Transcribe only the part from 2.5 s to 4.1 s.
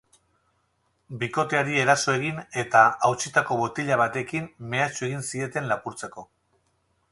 eta hautsitako botila